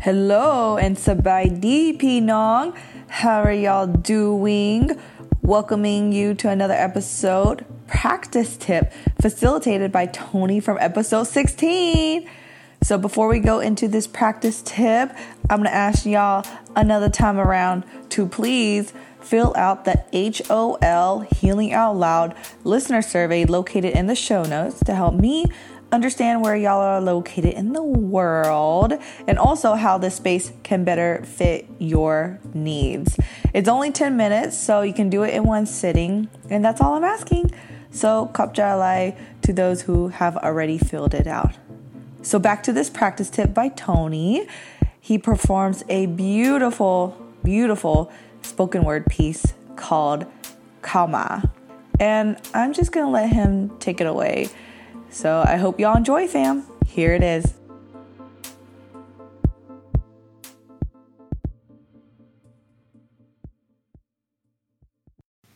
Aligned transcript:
Hello 0.00 0.78
and 0.78 0.96
sabai 0.96 1.60
di 1.60 1.92
pinong. 1.92 2.72
How 3.20 3.42
are 3.42 3.52
y'all 3.52 3.86
doing? 3.86 4.98
Welcoming 5.42 6.10
you 6.10 6.32
to 6.40 6.48
another 6.48 6.72
episode 6.72 7.66
practice 7.86 8.56
tip 8.56 8.94
facilitated 9.20 9.92
by 9.92 10.06
Tony 10.06 10.58
from 10.58 10.78
episode 10.80 11.24
16. 11.24 12.26
So 12.82 12.96
before 12.96 13.28
we 13.28 13.40
go 13.40 13.60
into 13.60 13.88
this 13.88 14.06
practice 14.06 14.62
tip, 14.64 15.12
I'm 15.50 15.58
going 15.58 15.68
to 15.68 15.74
ask 15.74 16.06
y'all 16.06 16.46
another 16.74 17.10
time 17.10 17.36
around 17.36 17.84
to 18.16 18.24
please 18.24 18.94
fill 19.20 19.52
out 19.54 19.84
the 19.84 20.00
HOL 20.48 21.20
Healing 21.28 21.74
Out 21.74 21.96
Loud 21.96 22.34
listener 22.64 23.02
survey 23.02 23.44
located 23.44 23.92
in 23.92 24.06
the 24.06 24.16
show 24.16 24.44
notes 24.44 24.80
to 24.84 24.94
help 24.94 25.12
me 25.12 25.44
understand 25.92 26.42
where 26.42 26.56
y'all 26.56 26.80
are 26.80 27.00
located 27.00 27.54
in 27.54 27.72
the 27.72 27.82
world 27.82 28.92
and 29.26 29.38
also 29.38 29.74
how 29.74 29.98
this 29.98 30.16
space 30.16 30.52
can 30.62 30.84
better 30.84 31.22
fit 31.24 31.66
your 31.78 32.38
needs. 32.54 33.18
It's 33.52 33.68
only 33.68 33.90
10 33.90 34.16
minutes, 34.16 34.56
so 34.56 34.82
you 34.82 34.92
can 34.92 35.10
do 35.10 35.22
it 35.22 35.34
in 35.34 35.44
one 35.44 35.66
sitting, 35.66 36.28
and 36.48 36.64
that's 36.64 36.80
all 36.80 36.94
I'm 36.94 37.04
asking. 37.04 37.50
So, 37.90 38.30
kapjalai 38.32 39.16
to 39.42 39.52
those 39.52 39.82
who 39.82 40.08
have 40.08 40.36
already 40.36 40.78
filled 40.78 41.12
it 41.12 41.26
out. 41.26 41.54
So, 42.22 42.38
back 42.38 42.62
to 42.64 42.72
this 42.72 42.88
practice 42.88 43.30
tip 43.30 43.52
by 43.52 43.68
Tony. 43.68 44.46
He 45.00 45.18
performs 45.18 45.82
a 45.88 46.06
beautiful, 46.06 47.16
beautiful 47.42 48.12
spoken 48.42 48.84
word 48.84 49.06
piece 49.06 49.54
called 49.74 50.26
Kama. 50.82 51.50
And 51.98 52.36
I'm 52.54 52.72
just 52.72 52.92
gonna 52.92 53.10
let 53.10 53.30
him 53.30 53.76
take 53.78 54.00
it 54.00 54.06
away. 54.06 54.50
So 55.10 55.42
I 55.44 55.56
hope 55.56 55.80
y'all 55.80 55.96
enjoy, 55.96 56.28
fam. 56.28 56.64
Here 56.86 57.12
it 57.12 57.22
is. 57.22 57.54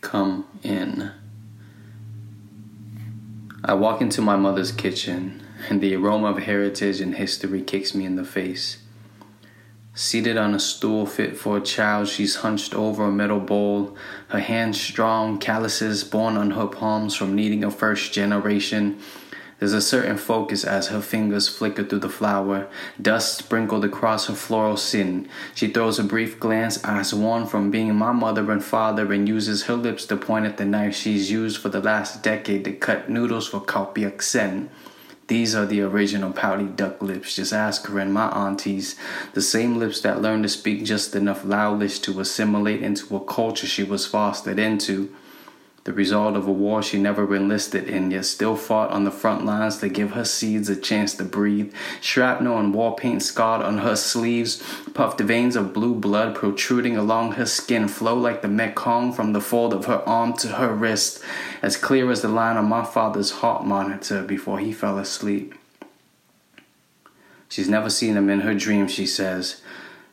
Come 0.00 0.46
in. 0.62 1.12
I 3.64 3.74
walk 3.74 4.00
into 4.00 4.20
my 4.20 4.36
mother's 4.36 4.72
kitchen, 4.72 5.42
and 5.68 5.80
the 5.80 5.94
aroma 5.94 6.30
of 6.30 6.38
heritage 6.38 7.00
and 7.00 7.14
history 7.14 7.62
kicks 7.62 7.94
me 7.94 8.04
in 8.04 8.16
the 8.16 8.24
face. 8.24 8.78
Seated 9.94 10.36
on 10.36 10.54
a 10.54 10.60
stool 10.60 11.06
fit 11.06 11.36
for 11.36 11.56
a 11.56 11.60
child, 11.62 12.08
she's 12.08 12.36
hunched 12.36 12.74
over 12.74 13.04
a 13.04 13.10
metal 13.10 13.40
bowl, 13.40 13.96
her 14.28 14.40
hands 14.40 14.80
strong, 14.80 15.38
calluses 15.38 16.04
born 16.04 16.36
on 16.36 16.50
her 16.50 16.66
palms 16.66 17.14
from 17.14 17.34
kneading 17.34 17.64
a 17.64 17.70
first 17.70 18.12
generation 18.12 19.00
there's 19.58 19.72
a 19.72 19.80
certain 19.80 20.18
focus 20.18 20.64
as 20.64 20.88
her 20.88 21.00
fingers 21.00 21.48
flicker 21.48 21.82
through 21.82 22.00
the 22.00 22.10
flour, 22.10 22.68
dust 23.00 23.38
sprinkled 23.38 23.84
across 23.86 24.26
her 24.26 24.34
floral 24.34 24.76
sin. 24.76 25.28
She 25.54 25.68
throws 25.68 25.98
a 25.98 26.04
brief 26.04 26.38
glance, 26.38 26.82
as 26.84 27.14
one 27.14 27.46
from 27.46 27.70
being 27.70 27.94
my 27.94 28.12
mother 28.12 28.50
and 28.52 28.62
father, 28.62 29.10
and 29.12 29.26
uses 29.26 29.64
her 29.64 29.74
lips 29.74 30.04
to 30.06 30.16
point 30.16 30.44
at 30.44 30.58
the 30.58 30.66
knife 30.66 30.94
she's 30.94 31.30
used 31.30 31.58
for 31.58 31.70
the 31.70 31.80
last 31.80 32.22
decade 32.22 32.64
to 32.64 32.72
cut 32.72 33.08
noodles 33.08 33.48
for 33.48 33.60
Kalpiak 33.60 34.20
Sen. 34.20 34.68
These 35.28 35.56
are 35.56 35.66
the 35.66 35.80
original 35.80 36.32
pouty 36.32 36.66
duck 36.66 37.02
lips. 37.02 37.34
Just 37.34 37.52
ask 37.52 37.86
her 37.86 37.98
and 37.98 38.12
my 38.12 38.28
aunties. 38.28 38.94
The 39.32 39.42
same 39.42 39.76
lips 39.76 40.00
that 40.02 40.22
learned 40.22 40.44
to 40.44 40.48
speak 40.48 40.84
just 40.84 41.16
enough 41.16 41.42
loudish 41.42 42.00
to 42.02 42.20
assimilate 42.20 42.82
into 42.82 43.16
a 43.16 43.24
culture 43.24 43.66
she 43.66 43.82
was 43.82 44.06
fostered 44.06 44.58
into 44.58 45.12
the 45.86 45.92
result 45.92 46.34
of 46.34 46.48
a 46.48 46.52
war 46.52 46.82
she 46.82 46.98
never 46.98 47.32
enlisted 47.32 47.88
in, 47.88 48.10
yet 48.10 48.24
still 48.24 48.56
fought 48.56 48.90
on 48.90 49.04
the 49.04 49.10
front 49.12 49.46
lines 49.46 49.76
to 49.76 49.88
give 49.88 50.10
her 50.10 50.24
seeds 50.24 50.68
a 50.68 50.74
chance 50.74 51.14
to 51.14 51.22
breathe. 51.22 51.72
Shrapnel 52.00 52.58
and 52.58 52.74
war 52.74 52.96
paint 52.96 53.22
scarred 53.22 53.62
on 53.62 53.78
her 53.78 53.94
sleeves, 53.94 54.60
puffed 54.94 55.20
veins 55.20 55.54
of 55.54 55.72
blue 55.72 55.94
blood 55.94 56.34
protruding 56.34 56.96
along 56.96 57.32
her 57.32 57.46
skin 57.46 57.86
flow 57.86 58.16
like 58.16 58.42
the 58.42 58.48
Mekong 58.48 59.12
from 59.12 59.32
the 59.32 59.40
fold 59.40 59.72
of 59.72 59.84
her 59.84 60.02
arm 60.08 60.32
to 60.38 60.48
her 60.48 60.74
wrist, 60.74 61.22
as 61.62 61.76
clear 61.76 62.10
as 62.10 62.20
the 62.20 62.28
line 62.28 62.56
on 62.56 62.64
my 62.64 62.84
father's 62.84 63.30
heart 63.30 63.64
monitor 63.64 64.24
before 64.24 64.58
he 64.58 64.72
fell 64.72 64.98
asleep. 64.98 65.54
She's 67.48 67.68
never 67.68 67.90
seen 67.90 68.16
him 68.16 68.28
in 68.28 68.40
her 68.40 68.54
dreams, 68.54 68.92
she 68.92 69.06
says, 69.06 69.62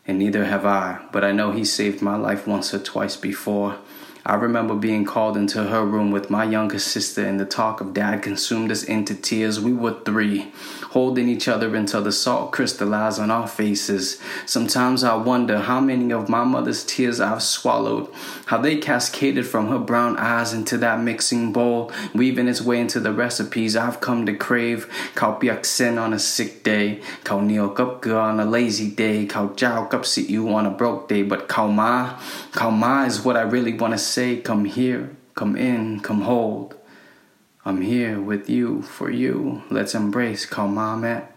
and 0.06 0.20
neither 0.20 0.46
have 0.46 0.68
I, 0.68 1.04
but 1.12 1.24
I 1.24 1.32
know 1.32 1.52
he 1.52 1.66
saved 1.66 2.00
my 2.00 2.16
life 2.16 2.46
once 2.46 2.76
or 2.76 2.80
twice 2.80 3.16
before. 3.16 3.80
I 4.26 4.36
remember 4.36 4.76
being 4.76 5.04
called 5.04 5.36
into 5.36 5.64
her 5.64 5.86
room 5.86 6.10
with 6.10 6.30
my 6.30 6.46
younger 6.46 6.80
sister, 6.80 7.26
and 7.26 7.38
the 7.38 7.46
talk 7.46 7.82
of 7.82 7.94
dad 7.94 8.22
consumed 8.22 8.72
us 8.72 8.82
into 8.82 9.16
tears. 9.16 9.60
We 9.60 9.74
were 9.74 10.00
three, 10.06 10.54
holding 10.92 11.28
each 11.28 11.50
other 11.50 11.76
until 11.76 12.02
the 12.02 12.14
salt 12.14 12.54
crystallized 12.54 13.20
on 13.20 13.30
our 13.30 13.50
faces. 13.50 14.22
Sometimes 14.46 15.04
I 15.04 15.16
wonder 15.16 15.60
how 15.60 15.82
many 15.82 16.14
of 16.14 16.30
my 16.30 16.46
mother's 16.46 16.86
tears 16.86 17.20
I've 17.20 17.44
swallowed, 17.44 18.08
how 18.46 18.60
they 18.60 18.78
cascaded 18.78 19.46
from 19.46 19.68
her 19.68 19.80
brown 19.80 20.16
eyes 20.16 20.54
into 20.54 20.78
that 20.78 21.02
mixing 21.02 21.52
bowl, 21.52 21.92
weaving 22.16 22.48
its 22.48 22.62
way 22.62 22.80
into 22.80 23.02
the 23.02 23.12
recipes 23.12 23.76
I've 23.76 24.00
come 24.00 24.26
to 24.26 24.34
crave. 24.34 24.90
Kau 25.16 25.38
piak 25.38 25.66
sen 25.66 25.98
on 25.98 26.14
a 26.14 26.20
sick 26.20 26.64
day, 26.64 27.02
kau 27.26 27.42
neo 27.42 27.68
cup 27.68 28.06
on 28.08 28.40
a 28.40 28.46
lazy 28.46 28.90
day, 28.90 29.26
kau 29.26 29.50
jiao 29.50 29.90
cup 29.90 30.06
sit 30.06 30.30
you 30.30 30.48
on 30.48 30.66
a 30.66 30.72
broke 30.72 31.10
day, 31.10 31.24
but 31.24 31.50
kau 31.50 31.68
kau 32.54 33.04
is 33.06 33.22
what 33.22 33.36
I 33.36 33.42
really 33.42 33.74
want 33.74 33.94
to 33.94 33.98
say, 33.98 34.38
Come 34.38 34.66
here, 34.66 35.16
come 35.36 35.56
in, 35.56 36.00
come 36.00 36.22
hold. 36.22 36.76
I'm 37.66 37.82
here 37.82 38.22
with 38.22 38.50
you, 38.50 38.82
for 38.82 39.10
you. 39.10 39.64
Let's 39.70 39.96
embrace, 39.96 40.52
mom 40.56 41.04
at. 41.04 41.34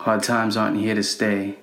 Hard 0.00 0.22
times 0.22 0.56
aren't 0.56 0.78
here 0.78 0.94
to 0.94 1.02
stay. 1.02 1.58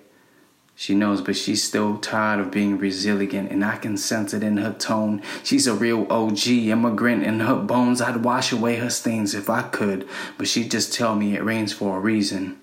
She 0.76 0.96
knows, 0.96 1.22
but 1.22 1.36
she's 1.36 1.64
still 1.64 1.98
tired 1.98 2.40
of 2.40 2.50
being 2.50 2.78
resilient, 2.78 3.52
and 3.52 3.64
I 3.64 3.78
can 3.78 3.96
sense 3.96 4.34
it 4.34 4.44
in 4.44 4.58
her 4.58 4.74
tone. 4.74 5.22
She's 5.44 5.68
a 5.68 5.74
real 5.74 6.08
OG, 6.10 6.48
immigrant 6.48 7.24
in 7.24 7.42
her 7.42 7.56
bones. 7.56 8.02
I'd 8.02 8.24
wash 8.24 8.52
away 8.52 8.78
her 8.78 8.90
stains 8.90 9.36
if 9.36 9.50
I 9.50 9.62
could, 9.62 10.08
but 10.38 10.48
she'd 10.48 10.72
just 10.72 10.94
tell 10.94 11.16
me 11.16 11.36
it 11.36 11.44
rains 11.44 11.74
for 11.74 11.98
a 11.98 12.00
reason. 12.00 12.60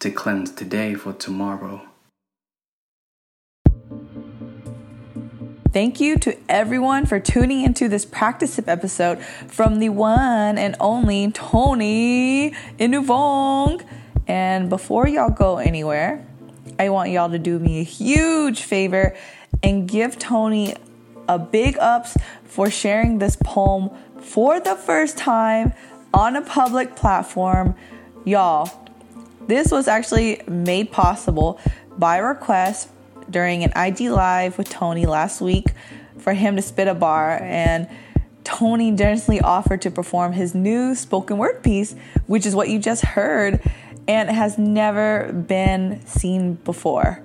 To 0.00 0.10
cleanse 0.10 0.50
today 0.50 0.94
for 0.94 1.14
tomorrow. 1.14 1.87
Thank 5.78 6.00
you 6.00 6.18
to 6.18 6.36
everyone 6.48 7.06
for 7.06 7.20
tuning 7.20 7.62
into 7.62 7.88
this 7.88 8.04
practice 8.04 8.56
tip 8.56 8.68
episode 8.68 9.22
from 9.46 9.78
the 9.78 9.90
one 9.90 10.58
and 10.58 10.74
only 10.80 11.30
Tony 11.30 12.50
Inuvong. 12.80 13.84
And 14.26 14.68
before 14.68 15.06
y'all 15.06 15.30
go 15.30 15.58
anywhere, 15.58 16.26
I 16.80 16.88
want 16.88 17.10
y'all 17.10 17.30
to 17.30 17.38
do 17.38 17.60
me 17.60 17.78
a 17.78 17.84
huge 17.84 18.62
favor 18.62 19.16
and 19.62 19.88
give 19.88 20.18
Tony 20.18 20.74
a 21.28 21.38
big 21.38 21.78
ups 21.78 22.16
for 22.42 22.70
sharing 22.70 23.20
this 23.20 23.36
poem 23.36 23.90
for 24.20 24.58
the 24.58 24.74
first 24.74 25.16
time 25.16 25.72
on 26.12 26.34
a 26.34 26.42
public 26.42 26.96
platform. 26.96 27.76
Y'all, 28.24 28.68
this 29.46 29.70
was 29.70 29.86
actually 29.86 30.42
made 30.48 30.90
possible 30.90 31.60
by 31.96 32.18
request 32.18 32.88
during 33.30 33.64
an 33.64 33.72
IG 33.76 34.10
Live 34.10 34.58
with 34.58 34.68
Tony 34.68 35.06
last 35.06 35.40
week 35.40 35.66
for 36.18 36.32
him 36.32 36.56
to 36.56 36.62
spit 36.62 36.88
a 36.88 36.94
bar, 36.94 37.38
and 37.42 37.88
Tony 38.44 38.92
generously 38.92 39.40
offered 39.40 39.82
to 39.82 39.90
perform 39.90 40.32
his 40.32 40.54
new 40.54 40.94
spoken 40.94 41.38
word 41.38 41.62
piece, 41.62 41.94
which 42.26 42.46
is 42.46 42.54
what 42.54 42.68
you 42.68 42.78
just 42.78 43.04
heard, 43.04 43.60
and 44.06 44.30
has 44.30 44.56
never 44.56 45.32
been 45.32 46.04
seen 46.06 46.54
before. 46.54 47.22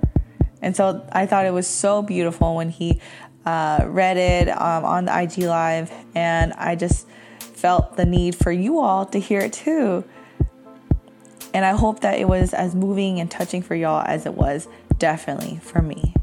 And 0.61 0.75
so 0.75 1.05
I 1.11 1.25
thought 1.25 1.45
it 1.45 1.53
was 1.53 1.67
so 1.67 2.01
beautiful 2.01 2.55
when 2.55 2.69
he 2.69 2.99
uh, 3.45 3.85
read 3.85 4.17
it 4.17 4.49
um, 4.49 4.85
on 4.85 5.05
the 5.05 5.21
IG 5.21 5.39
Live, 5.39 5.91
and 6.15 6.53
I 6.53 6.75
just 6.75 7.07
felt 7.39 7.97
the 7.97 8.05
need 8.05 8.35
for 8.35 8.51
you 8.51 8.79
all 8.79 9.05
to 9.07 9.19
hear 9.19 9.39
it 9.39 9.53
too. 9.53 10.03
And 11.53 11.63
I 11.63 11.71
hope 11.71 11.99
that 11.99 12.17
it 12.17 12.27
was 12.27 12.53
as 12.53 12.73
moving 12.73 13.19
and 13.19 13.29
touching 13.29 13.61
for 13.61 13.75
y'all 13.75 14.03
as 14.05 14.25
it 14.25 14.33
was 14.33 14.67
definitely 14.97 15.59
for 15.61 15.81
me. 15.81 16.13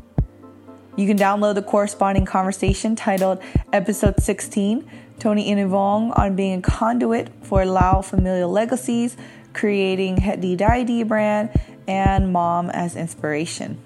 You 0.96 1.06
can 1.06 1.16
download 1.16 1.54
the 1.54 1.62
corresponding 1.62 2.26
conversation 2.26 2.96
titled 2.96 3.40
Episode 3.72 4.20
16 4.20 4.88
Tony 5.18 5.50
Inuvong 5.50 6.18
on 6.18 6.34
being 6.34 6.58
a 6.58 6.62
conduit 6.62 7.28
for 7.42 7.64
Lao 7.64 8.00
familial 8.00 8.50
legacies, 8.50 9.16
creating 9.52 10.16
Hedi 10.16 10.56
Daidi 10.56 11.06
brand, 11.06 11.50
and 11.86 12.32
mom 12.32 12.70
as 12.70 12.96
inspiration. 12.96 13.78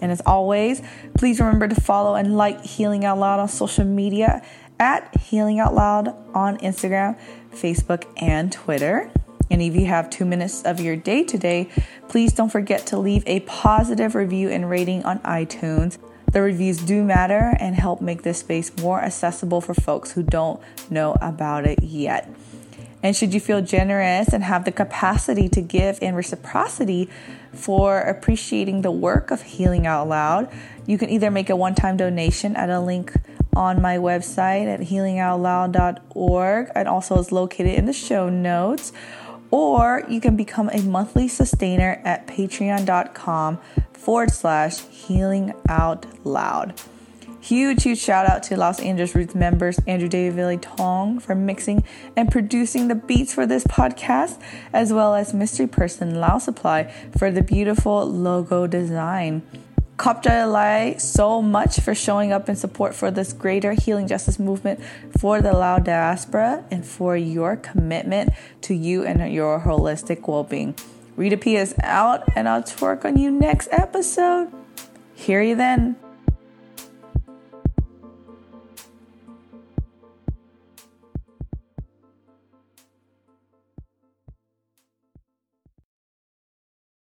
And 0.00 0.10
as 0.10 0.22
always, 0.24 0.82
please 1.16 1.38
remember 1.38 1.68
to 1.68 1.74
follow 1.74 2.14
and 2.14 2.36
like 2.36 2.64
Healing 2.64 3.04
Out 3.04 3.18
Loud 3.18 3.40
on 3.40 3.48
social 3.48 3.84
media 3.84 4.42
at 4.78 5.14
Healing 5.20 5.60
Out 5.60 5.74
Loud 5.74 6.08
on 6.34 6.56
Instagram, 6.58 7.18
Facebook, 7.52 8.06
and 8.16 8.50
Twitter. 8.50 9.10
And 9.50 9.60
if 9.60 9.74
you 9.74 9.86
have 9.86 10.08
two 10.08 10.24
minutes 10.24 10.62
of 10.62 10.80
your 10.80 10.96
day 10.96 11.24
today, 11.24 11.68
please 12.08 12.32
don't 12.32 12.50
forget 12.50 12.86
to 12.86 12.98
leave 12.98 13.24
a 13.26 13.40
positive 13.40 14.14
review 14.14 14.48
and 14.48 14.70
rating 14.70 15.04
on 15.04 15.18
iTunes. 15.20 15.98
The 16.32 16.42
reviews 16.42 16.78
do 16.78 17.02
matter 17.02 17.56
and 17.58 17.74
help 17.74 18.00
make 18.00 18.22
this 18.22 18.38
space 18.38 18.70
more 18.80 19.00
accessible 19.02 19.60
for 19.60 19.74
folks 19.74 20.12
who 20.12 20.22
don't 20.22 20.60
know 20.88 21.16
about 21.20 21.66
it 21.66 21.82
yet. 21.82 22.32
And 23.02 23.16
should 23.16 23.32
you 23.34 23.40
feel 23.40 23.62
generous 23.62 24.28
and 24.28 24.44
have 24.44 24.64
the 24.64 24.72
capacity 24.72 25.48
to 25.48 25.60
give 25.60 25.98
in 26.02 26.14
reciprocity 26.14 27.08
for 27.52 28.00
appreciating 28.00 28.82
the 28.82 28.90
work 28.90 29.30
of 29.30 29.42
Healing 29.42 29.86
Out 29.86 30.08
Loud, 30.08 30.48
you 30.86 30.98
can 30.98 31.08
either 31.08 31.30
make 31.30 31.50
a 31.50 31.56
one 31.56 31.74
time 31.74 31.96
donation 31.96 32.54
at 32.56 32.68
a 32.68 32.78
link 32.78 33.12
on 33.56 33.82
my 33.82 33.96
website 33.96 34.66
at 34.66 34.80
healingoutloud.org 34.80 36.70
and 36.74 36.88
also 36.88 37.18
is 37.18 37.32
located 37.32 37.74
in 37.74 37.86
the 37.86 37.92
show 37.92 38.28
notes. 38.28 38.92
Or 39.50 40.04
you 40.08 40.20
can 40.20 40.36
become 40.36 40.70
a 40.72 40.82
monthly 40.82 41.28
sustainer 41.28 42.00
at 42.04 42.26
patreon.com 42.26 43.58
forward 43.92 44.30
slash 44.30 44.80
healing 44.86 45.52
out 45.68 46.06
loud. 46.24 46.74
Huge, 47.40 47.84
huge 47.84 47.98
shout 47.98 48.28
out 48.28 48.42
to 48.44 48.56
Los 48.56 48.80
Angeles 48.80 49.14
Roots 49.14 49.34
members 49.34 49.80
Andrew 49.86 50.08
David 50.08 50.60
Tong 50.60 51.18
for 51.18 51.34
mixing 51.34 51.82
and 52.14 52.30
producing 52.30 52.88
the 52.88 52.94
beats 52.94 53.32
for 53.32 53.46
this 53.46 53.64
podcast, 53.64 54.38
as 54.74 54.92
well 54.92 55.14
as 55.14 55.32
mystery 55.32 55.66
person 55.66 56.20
Lao 56.20 56.36
Supply 56.36 56.92
for 57.16 57.30
the 57.30 57.42
beautiful 57.42 58.04
logo 58.04 58.66
design. 58.66 59.42
Kapja 60.00 60.50
Lai 60.50 60.94
so 60.96 61.42
much 61.42 61.78
for 61.78 61.94
showing 61.94 62.32
up 62.32 62.48
in 62.48 62.56
support 62.56 62.94
for 62.94 63.10
this 63.10 63.34
greater 63.34 63.74
healing 63.74 64.08
justice 64.08 64.38
movement 64.38 64.80
for 65.18 65.42
the 65.42 65.52
Lao 65.52 65.78
diaspora 65.78 66.64
and 66.70 66.86
for 66.86 67.18
your 67.18 67.54
commitment 67.54 68.30
to 68.62 68.72
you 68.72 69.04
and 69.04 69.30
your 69.30 69.60
holistic 69.60 70.26
well 70.26 70.42
being. 70.42 70.74
Rita 71.16 71.36
P 71.36 71.56
is 71.56 71.74
out, 71.82 72.24
and 72.34 72.48
I'll 72.48 72.62
twerk 72.62 73.04
on 73.04 73.18
you 73.18 73.30
next 73.30 73.68
episode. 73.72 74.50
Hear 75.14 75.42
you 75.42 75.54
then. 75.54 75.96